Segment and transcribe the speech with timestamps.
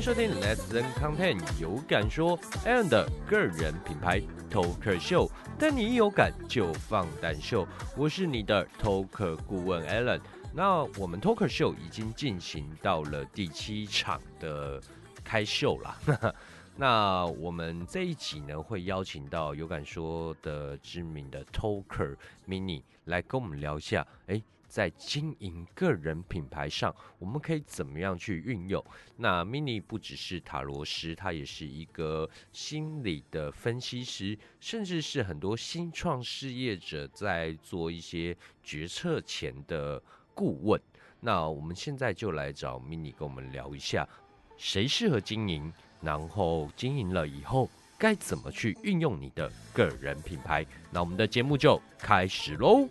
[0.00, 4.18] 收听 Let's Learn Content，有感说 Alan 的个人品牌
[4.50, 7.68] Talker Show，但你一有感就放胆秀。
[7.98, 10.18] 我是你的 Talker 顾问 Alan。
[10.54, 14.80] 那我们 Talker Show 已经进行到了第七场的
[15.22, 16.34] 开秀了。
[16.76, 22.16] 那我们这一集呢，会邀请到有感说的知名的 Talker
[22.48, 24.42] Mini 来跟我们聊一下，哎。
[24.70, 28.82] 在经营个人品牌上，我们可以怎么样去运用？
[29.16, 40.00] 那 Mini 不只是塔罗师，他也是一个心理的分析师，甚至是很多新创事业者在做一些决策前的
[40.34, 40.80] 顾问。
[41.18, 44.08] 那我们现在就来找 Mini 跟我们聊一下，
[44.56, 47.68] 谁适合经营，然后经营了以后
[47.98, 50.64] 该怎么去运用你的个人品牌。
[50.92, 52.88] 那我们的节目就开始喽。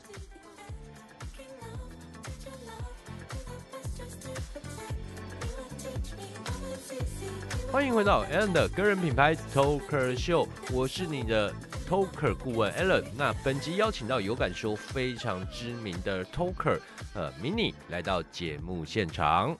[7.72, 11.54] 欢迎回到 Alan 的个人品牌 Talker Show，我是你的
[11.88, 13.04] Talker 顾问 Alan。
[13.16, 16.80] 那本集邀请到有感说非常知名的 Talker，
[17.14, 19.56] 和，Mini 来到节目现场。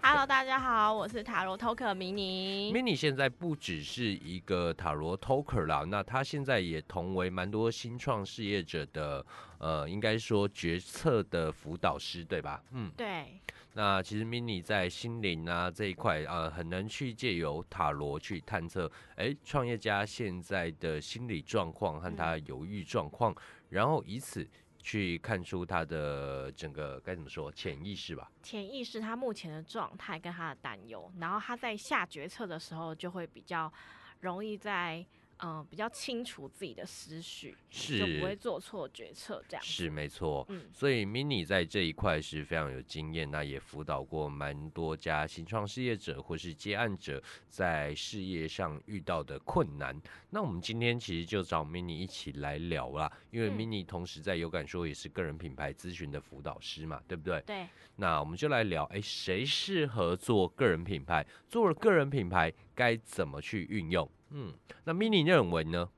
[0.00, 2.72] Hello，大家好，我是塔罗 Talker Mini。
[2.72, 9.24] Mini 现在不只是一个塔罗 Talker 啦，那他现在也同为蛮多新创事业者的，
[9.58, 12.62] 呃，应该说决策的辅导师，对吧？
[12.70, 13.40] 嗯，对。
[13.74, 23.34] 那其实 Mini 在心灵啊这一块啊，很能去借由塔罗去探测，哎，创业家现在的心理状况和他犹豫状况，
[23.68, 24.48] 然后以此
[24.78, 28.30] 去看出他的整个该怎么说潜意识吧？
[28.42, 33.72] 潜意识他目前的状态跟他的担忧，然后他在下决策的时候就会比较
[34.20, 35.04] 容易在。
[35.40, 40.44] 嗯，比较清楚自己的思绪，是就不会做错决策，这样是没错。
[40.48, 50.00] 嗯，所以 Mini 在这一块是非常有经验，那也辅导过蛮多家新创事业者或是接案者在事业上遇到的困难。
[50.30, 57.40] 那我们今天其实就找 Mini 一起来聊啦，因为 Mini 同时在有感说也是个人品牌咨询的辅导师嘛，对不对？
[57.46, 57.66] 对。
[57.96, 61.26] 那我们就来聊，哎，谁适合做个人品牌？
[61.48, 64.08] 做了个人品牌该怎么去运用？
[64.30, 64.52] 嗯，
[64.84, 65.88] 那 Mini 认为呢？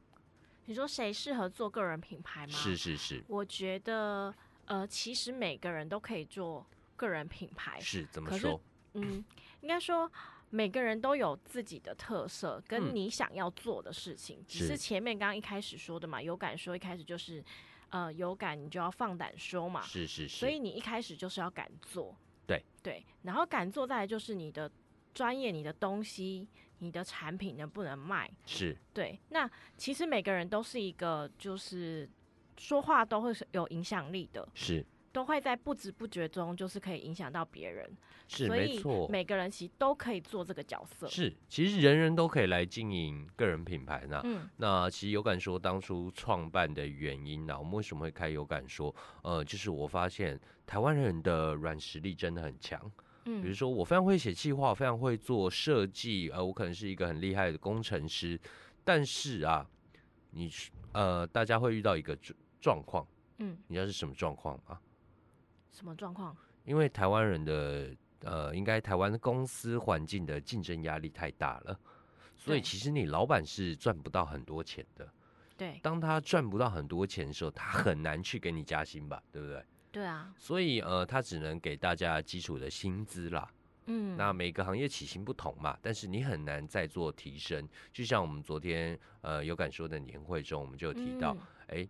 [0.66, 2.52] 你说谁适合做个人品牌吗？
[2.52, 4.32] 是是是，我觉得
[4.66, 6.64] 呃，其实每个人都可以做
[6.96, 7.80] 个人品牌。
[7.80, 8.60] 是怎么说？
[8.94, 9.24] 嗯，
[9.62, 10.10] 应该说
[10.50, 14.44] 每个人都有自己的特色，跟你想要做的事情。
[14.46, 17.44] 只是前面刚刚一开始说的嘛，有感说一开始就是
[17.88, 19.82] 呃有感，你就要放胆说嘛。
[19.82, 22.16] 是是是，所以你一开始就是要敢做。
[22.46, 24.70] 对对，然后敢做，再来就是你的
[25.14, 26.48] 专业，你的东西。
[26.82, 28.30] 你的产品能不能卖？
[28.46, 29.20] 是对。
[29.28, 32.08] 那其实每个人都是一个，就是
[32.56, 34.82] 说话都会有影响力的，是
[35.12, 37.86] 都会在不知不觉中，就是可以影响到别人。
[38.26, 41.06] 是没错，每个人其实都可以做这个角色。
[41.06, 44.18] 是，其实人人都可以来经营个人品牌呢。
[44.24, 48.94] 嗯，那其实有感说当初创办的原因呢，我们为什么会开有感说？
[49.22, 52.90] 呃，就是我发现台湾人的软实力真的很强。
[53.24, 58.40] 比如说，我非常会写计划，非常会做设计，呃，我可能是一个很厉害的工程师，
[58.82, 59.66] 但是啊，
[60.30, 60.50] 你
[60.92, 63.06] 呃，大家会遇到一个状状况，
[63.38, 64.80] 嗯，你知道是什么状况吗？
[65.72, 66.36] 什么状况？
[66.64, 71.78] 因为台湾人的呃，应该台湾公司环境的竞争压力太大了，
[72.36, 75.08] 所以其实你老板是赚不到很多钱的。
[75.56, 79.64] 对，当他赚不到很多钱的时候，他很难去给你加薪吧，对不对？
[79.92, 83.50] 对啊，所以呃，他只能给大家基础的薪资啦。
[83.86, 87.68] 嗯，那每个行业起薪不同嘛，但是你很难再做提升。
[87.92, 91.36] 就像我们昨天呃有感说的年会中，我们就提到，
[91.66, 91.88] 哎，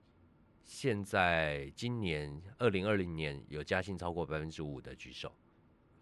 [0.65, 5.31] 现在今年二零二零年有加薪超过百分之五的举手，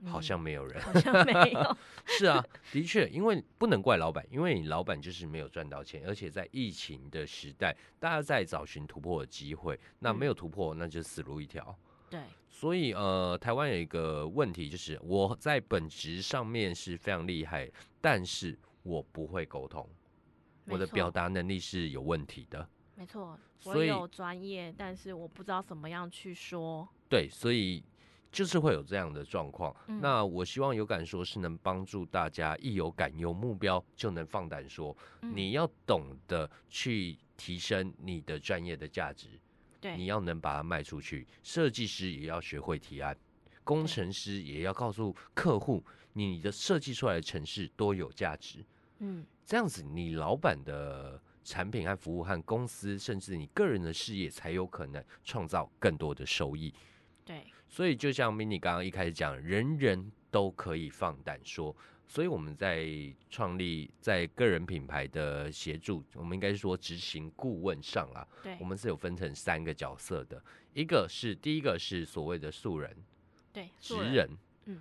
[0.05, 1.77] 好像没有人，好像没有。
[2.07, 11.77] 是啊，的确，因为不能怪老板，因为你老板就是没有赚到钱，而且在疫情的时代，大家在找寻突破的机会，那没有突破，那就死路一条。
[12.11, 17.71] 对，所以呃，台湾有一个问题，就是我在本职上面是非常厉害，
[18.01, 19.89] 但是我不会沟通，
[20.67, 22.69] 我的表达能力是有问题的。
[22.95, 26.89] 没错，我有专业，但是我不知道怎么样去说。
[27.09, 27.83] 对，所以
[28.33, 29.75] 就是会有这样的状况。
[29.87, 34.97] 那我希望有感说是能帮助大家，一有感有目标就能放胆说。
[35.21, 39.29] 你要懂得去提升你的专业的价值。
[39.97, 43.17] 你要能把它卖出去，设计师也要学会提案，
[43.65, 48.65] 工程师也要告诉客户，你的设计出来的城市多有价值。
[48.99, 56.75] 嗯，这样子，你老板的产品和服务和公司，甚至你个人的事业，才有可能创造更多的收益。
[57.25, 61.77] 对，所以就像 mini 刚刚一开始讲，人人都可以放胆说，
[62.09, 62.89] 所以我们在
[63.29, 72.97] 创立在个人品牌的协助，我们应该是说执行顾问上啊，对我，们是有分成三个角色的，一个是第一个是所谓的素人、
[73.53, 74.31] 对，职人，
[74.65, 74.81] 嗯，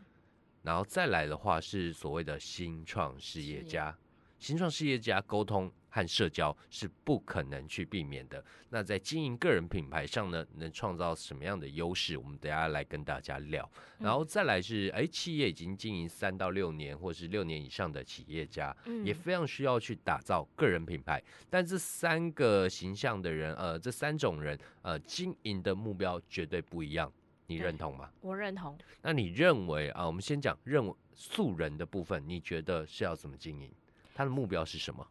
[0.64, 3.96] 然后再来的话是所谓的新创事业家。
[4.40, 8.44] 新创事业家沟通和社交是不可能去避免的。
[8.70, 12.18] 那在经营个人品牌上呢，能创造什么样的优势？
[12.18, 13.68] 我们等下来跟大家聊。
[13.98, 21.24] 然后再来是，哎，企业已经经营三到六年或是六年以上的企业家，嗯也非常需要去打造个人品牌。
[21.50, 27.12] 但这三个形象的人，呃，这三种人，呃，经营的目标绝对不一样。
[27.48, 28.12] 你对认同吗？
[28.20, 28.78] 我认同。
[29.02, 33.72] 那你认为啊，我们先讲认为素人的部分，你觉得是要怎么经营？
[34.18, 35.06] 他的目标是什么？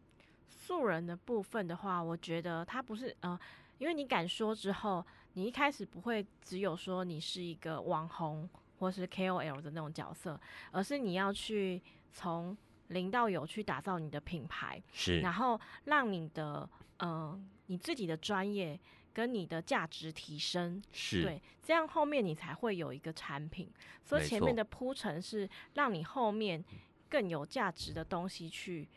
[0.49, 3.39] 素人的部分的话，我觉得他不是呃，
[3.79, 8.51] 因为你敢说之后，你一开始不会只有说你是一个网红
[8.81, 10.41] 或是 KOL 的那种角色，
[10.73, 11.81] 而是你要去
[12.13, 12.57] 从
[12.89, 18.77] 零到有去打造你的品牌，是然后让你的呃你自己的专业
[19.13, 23.71] 跟你的价值提升，是，对，这样后面你才会有一个产品。
[24.03, 26.65] 所以前面的铺陈是让你后面
[27.09, 28.89] 更有价值的东西去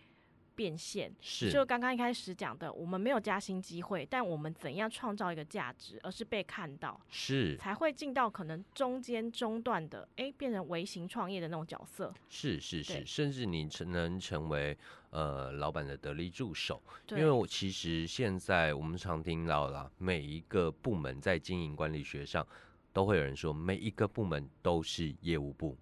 [0.55, 1.11] 变现。
[1.21, 12.13] 是就刚刚一开始讲的，我们没有加薪机会，但我们怎样创造一个价值，而是被看到，是才会进到可能中间中段的，诶，变成微型创业的那种角色。
[12.29, 14.77] 是是是，甚至你成能成为
[15.11, 16.81] 呃老板的得力助手。
[17.11, 22.45] 因，为我其实现在我们常听到啦，每一个部门在经营管理学上，
[22.91, 25.77] 都会有人说每一个部门都是业务部。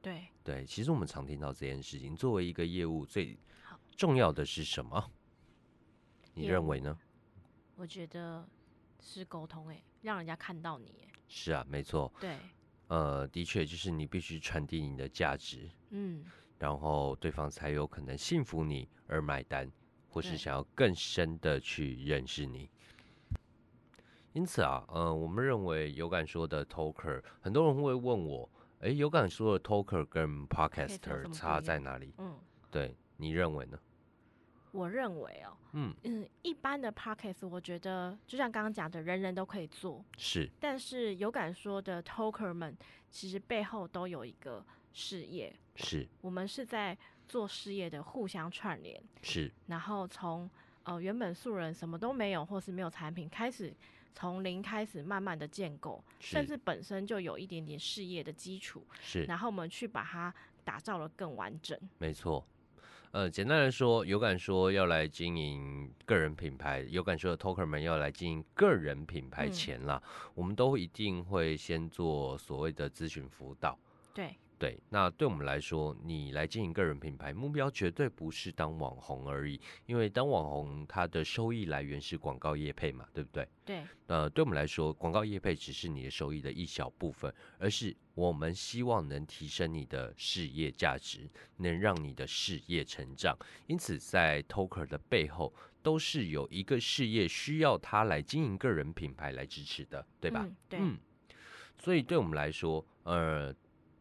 [0.00, 2.16] 对，对，其实我们常听到这件事情。
[2.16, 3.38] 作为一个业务，最
[3.96, 5.10] 重要的是什么？
[6.34, 6.98] 你认为呢？
[7.76, 8.48] 我觉得
[9.00, 12.12] 是沟通，哎，让人家看到你，诶，是啊，没错。
[12.20, 12.36] 对，
[12.88, 16.24] 呃，的确，就是你必须传递你的价值，嗯，
[16.58, 19.70] 然后对方才有可能信服你而买单，
[20.08, 22.68] 或是想要更深的去认识你。
[24.32, 28.48] 因此啊，呃，我们认为有感说的 talker，很多人会问我，
[28.82, 32.12] 诶，有感说的 talker 跟 podcaster 差在哪里？
[32.18, 32.36] 嗯，
[32.70, 33.78] 对你认为呢？
[34.72, 40.50] 我认为哦，嗯，嗯，一般的 podcast 我觉得就像刚刚讲的，人人都可以做，是。
[40.58, 42.76] 但是有敢说的 talker 们，
[43.08, 46.08] 其实背后都有一个事业，是。
[46.20, 46.96] 我们是在
[47.28, 50.50] 做事业的互相串联，是，然后从
[50.82, 53.72] 呃原本素人什么都没有，或是没有产品，开始
[54.14, 60.32] 从零开始慢慢的建构，甚至本身就有一点点事业的基础，是，然后我们去把它
[60.64, 61.78] 打造的更完整。
[61.98, 62.46] 没错。
[63.10, 70.02] 呃，简单来说，有感说要来经营个人品牌，有感说的 talker 们要来经营个人品牌嗯前啦，
[70.34, 73.78] 我们都一定会先做所谓的咨询辅导。
[74.14, 83.48] 对，对，那对我们来说，你来经营个人品牌，目标绝对不是当网红而已，因为当网红，它的收益来源是广告业配嘛，对不对？
[83.64, 93.36] 对，呃，对我们来说，广告业配只是你的收益的一小部分，而是我们希望能提升你的事业价值，能让你的事业成长。
[93.66, 100.44] 因此，在 Toker 的背后，都是有一个事业需要他来经营个人品牌来支持的，对吧？
[100.46, 100.98] 嗯对，嗯，
[101.76, 103.52] 所以对我们来说，呃，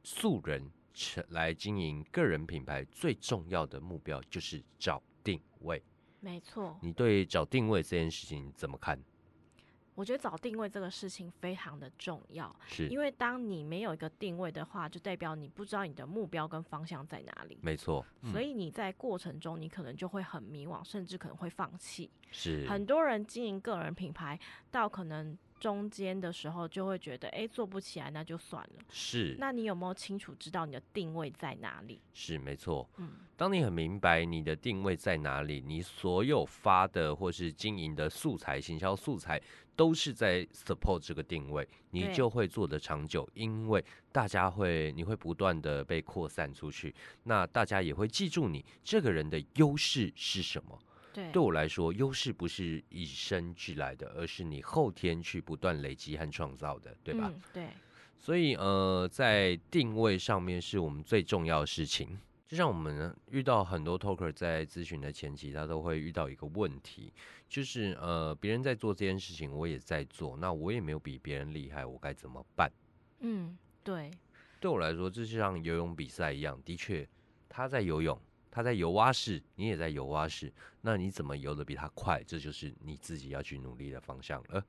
[0.03, 5.81] 素人成来经营个人品牌最重要的目标就是找定位。
[6.19, 6.77] 没错。
[6.81, 9.01] 你对找定位这件事情怎么看？
[9.93, 22.09] 我觉得找定位这个事情非常的重要，是因为当你没有一个定位的话，就代表你不知道你的目标跟方向在哪里，没错，所以以你在过程中你可能就会很迷惘，甚至可能会放弃。
[22.31, 24.39] 是很多人经营个人品牌
[24.71, 28.83] 到可能中间的时候，就会觉得，哎，做不起来那就算了。
[28.89, 32.01] 是那你有没有清楚知道你的定位在哪里？
[32.13, 32.89] 是没错。
[32.97, 39.39] 嗯，当你很明白你的定位在哪里，你所有发的或是经营的素材、行销素材
[39.75, 50.79] 都是在 support 这个定位，你就会做得长久，因为大家会你会不断的被扩散出去，那大家也会记住你这个人的优势是什么。
[51.13, 57.31] 对，对我来说，优势不是与生俱来的，而是你后天去不断累积和创造的，对吧？
[57.33, 57.67] 嗯、对，
[58.17, 62.17] 所以呃，在定位上面是我们最重要的事情。
[62.47, 67.13] 就像我们遇到很多 talker 在咨询的前期，他都会遇到一个问题，
[67.47, 72.69] 就是呃，别人在做这件事情，我也在做，那我也没有比别人厉害，我该怎么办？
[73.21, 74.11] 嗯，对，
[74.59, 77.07] 对我来说，这就像游泳比赛一样，的确，
[77.47, 78.19] 他在游泳，
[78.51, 82.21] 他在游蛙式，你也在游蛙式，那你怎么游的比他快？
[82.23, 84.63] 这就是你自己要去努力的方向了。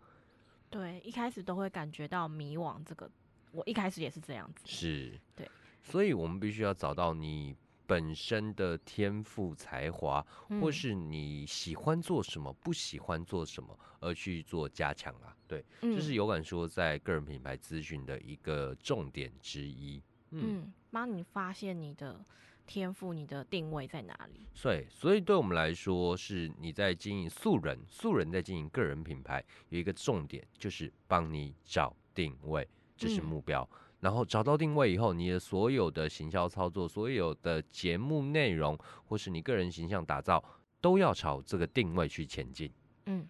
[0.71, 3.11] 对，一开始都会感觉到迷惘，这个
[3.51, 4.63] 我一开始也是这样子。
[4.65, 5.51] 是，对，
[5.83, 7.55] 所以我们必须要找到你
[7.87, 15.37] 本身的天赋才华，或嗯是你喜欢做什么，不喜欢做什么，而去做加强啊。
[15.47, 20.03] 对，这是嗯有感说在个人品牌咨询的一个重点之一。
[20.33, 22.25] 嗯，嗯，帮你发现你的
[22.67, 24.47] 天赋，你的定位在哪里？
[24.55, 33.69] 所以，所以对我们来说，是你在经营素人，素人在经营个人品牌，有一个重点就是帮你找定位，这是嗯目标。
[34.01, 40.43] 然后找到定位以后，你的所有的行销操作，所有的节目内容，或是你个人形象打造，
[40.81, 42.69] 都要朝这个定位去前进。
[43.07, 43.25] 嗯，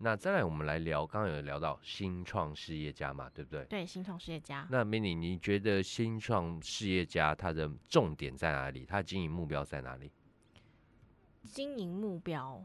[0.00, 3.64] 那再来，我们来聊，刚刚有聊到新创事业家嘛，对不对？
[3.64, 4.64] 对，新创事业家。
[4.70, 8.86] 那 mini，你觉得新创事业家他的重点在哪里？
[8.86, 10.12] 他经营目标在哪里？
[11.42, 12.64] 经营目标，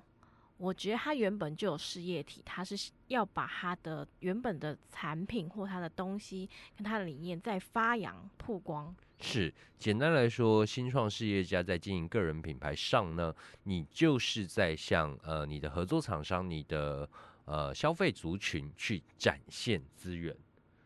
[0.58, 8.96] 我觉得他原本就有事业体，他是要把他的原本的产品或他的东西跟他的理念再发扬曝光。
[9.20, 13.34] 是，简单来说，新创事业家在经营个人品牌上呢，
[13.64, 17.10] 你就是在向呃你的合作厂商、你的
[17.46, 20.36] 呃消费族群去展现资源，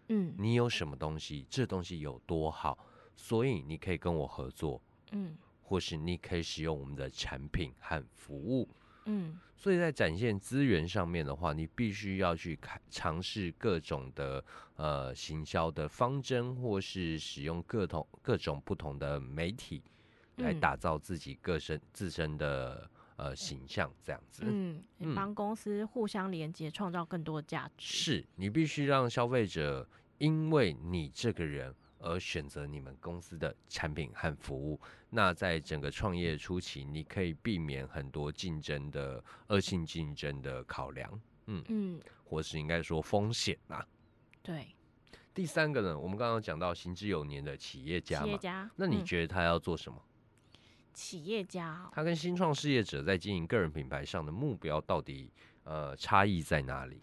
[0.09, 2.77] 嗯你有什么东西，这东西有多好，
[3.15, 4.81] 所以你可以跟我合作，
[5.11, 8.67] 嗯或是你可以使用我们的产品和服务。
[9.07, 14.43] 嗯所以在展现资源上面的话，你必须要去开尝试各种的
[14.75, 19.81] 呃行销的方针，或是使用各种各种不同的媒体
[20.35, 24.43] 来嗯打造自己个身自身的呃形象，这样子。
[24.45, 27.87] 嗯，嗯帮公司互相连接，创造更多的价值。
[27.87, 34.79] 是你必须让消费者因为你这个人而选择你们公司的产品和服务。
[35.09, 43.85] 那在整个创业初期，你可以避免很多竞争的恶性竞争的考量，嗯嗯，或是应该说风险啊。
[44.41, 44.75] 对，
[45.33, 48.69] 第三个呢，我们刚刚讲到行之有年的企业家嘛，企业家。
[48.75, 50.01] 那你嗯觉得他要做什么？
[50.93, 55.31] 企业家哦他跟新创事业者在经营个人品牌上的目标到底
[55.63, 56.99] 呃差异在哪里？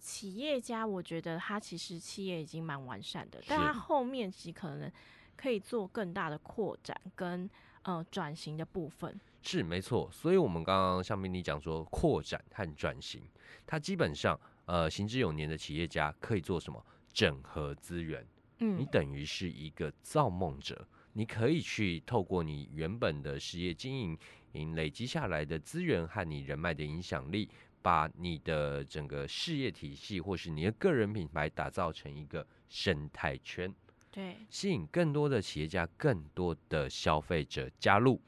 [0.00, 4.90] 企业家，我觉得他其实企业已经蛮完善的，但他后面其实可能
[5.36, 7.48] 可以做更大的扩展跟
[7.82, 9.20] 呃转型的部分。
[9.42, 13.22] 是没错，所以我们刚刚像明你讲说扩展和转型，
[13.66, 16.82] 它基本上呃行之有年的企业家可以做什么？
[17.12, 18.24] 整合资源，
[18.58, 24.18] 嗯你嗯等于是一个造梦者，你可以去透过你原本的事业经营，
[24.52, 27.48] 营累积下来的资源和你人脉的影响力，
[27.82, 33.74] 把你的整个事业体系或是你的个人品牌打造成一个生态圈，
[34.10, 38.20] 对，吸引更多的企业家、更多的消费者加入。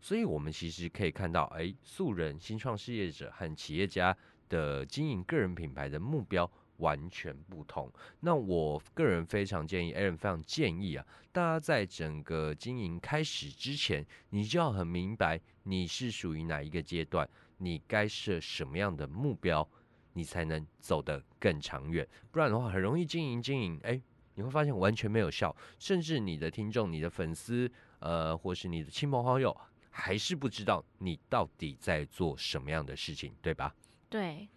[0.00, 4.16] 所以，我们其实可以看到，哎，素人、新创事业者和企业家
[4.48, 6.50] 的经营个人品牌的目标
[6.82, 7.90] 完全不同。
[8.20, 17.26] 那我个人非常建议，Aaron 非常建议啊，大家在整个经营开始之前，你就要很明白你是属于哪一个阶段，
[17.58, 19.66] 你该设什么样的目标，
[20.12, 22.06] 你才能走得更长远。
[22.30, 24.00] 不然的话，很容易经营经营，哎，
[24.34, 27.70] 你会发现完全没有效，甚至你的听众、你的粉丝，
[28.00, 29.56] 呃，或是你的亲朋好友，
[29.90, 33.74] 还是不知道你到底在做什么样的事情，对吧？
[34.10, 34.48] 对，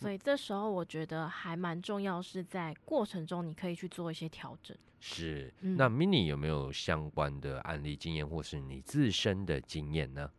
[0.00, 4.76] 所以这时候我觉得还蛮重要，是在过程中你可以去做一些调整。
[5.00, 5.52] 是。
[5.60, 10.30] 嗯那 Mini 有没有相关的案例经验，或是你自身的经验呢？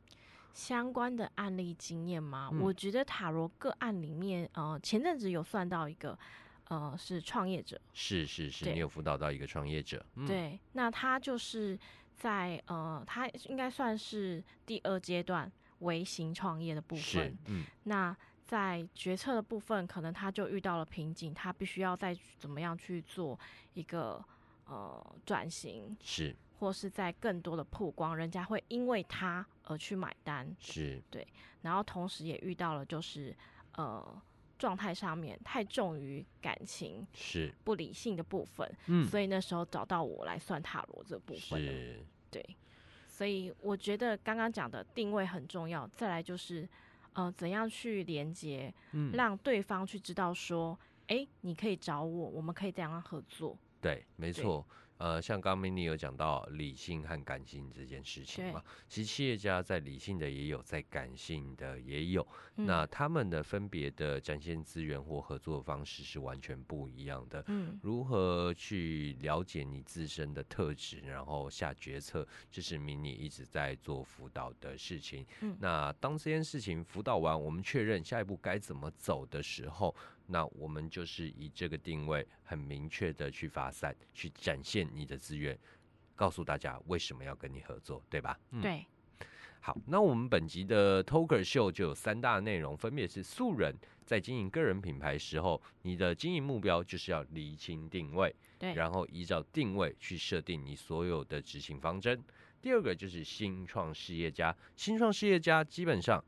[0.54, 2.50] 相关的案例经验吗？
[2.54, 6.18] 嗯我觉得塔罗个案里面，呃，前阵子有算到一个，
[6.70, 11.78] 呃，是创业者，是是是，对你有辅导到一个创业者，嗯，对，那他就是
[12.16, 23.40] 在呃，他应该算是第二阶段微型创业的部是分。，嗯，那在决策的部分，可能他就遇到了瓶颈，他必须要再怎么样去做
[23.74, 24.24] 一个
[24.66, 26.36] 呃转型，是。
[26.58, 30.56] 或是在更多的曝光，人家会因为他而去买单。
[30.58, 31.02] 是。
[31.12, 31.28] 对，
[31.64, 33.36] 然后同时也遇到了就是
[33.74, 34.22] 呃
[34.58, 41.72] 状态上面太重于感情、是，不理性的部分，嗯，所以那时候找到我来算塔罗这部分了。
[41.72, 42.56] 是，对，
[43.10, 46.68] 所以我觉得刚刚讲的定位很重要，再来就是
[47.16, 53.58] 呃怎样去连接，嗯，让对方去知道说，哎，你可以找我，我们可以怎样合作。
[53.82, 54.66] 对，没错。
[54.98, 62.26] 呃，像刚刚 Mini 有讲到理性和感性这件事情嘛，其实企业家在理性的也有，在感性的也有。
[62.58, 67.44] 嗯、那他们的分别的展现资源或合作方式是完全不一样的。
[67.48, 75.26] 嗯如何去了解你自身的特质，然后下决策，这是迷你一直在做辅导的事情。
[75.42, 79.94] 嗯那当这件事情辅导完，我们确认下一步该怎么走的时候，
[80.28, 85.58] 那我们就是以这个定位很明确的去发散，去展现你的资源。
[86.16, 88.40] 告诉大家为什么要跟你合作，对吧？
[88.52, 88.86] 嗯，对。
[89.60, 102.24] 好，那我们本集的 Talker 秀就有三大内容，分别是素人在经营个人品牌时候，你的经营目标就是要厘清定位，对，然后依照定位去设定你所有的执行方针。
[102.62, 106.24] 第二个就是新创事业家，新创事业家基本上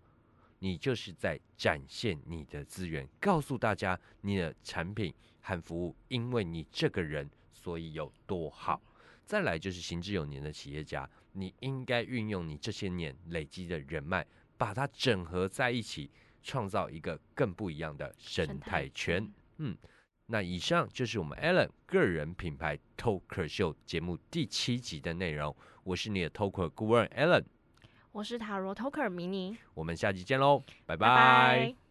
[0.59, 8.81] 你就是在展现你的资源，告诉大家你的产品和服务，因为你这个人所以有多好。
[9.25, 11.09] 再来就是行之有年的企业家。
[11.33, 14.25] 你应该运用你这些年累积的人脉，
[14.57, 16.09] 把它整合在一起，
[16.41, 19.31] 创造一个更不一样的生态圈。
[19.57, 19.77] 嗯，
[20.25, 25.55] 那以上就是我们 Allen 个人品牌 Talker 秀节目第七集的内容。
[25.83, 27.43] 我是你的 Talker 顾问 Allen，
[28.17, 31.86] 我是塔罗 Talker 迷你，我们下集见喽，拜拜。